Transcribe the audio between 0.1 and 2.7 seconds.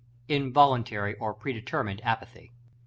Involuntary or predetermined apathy.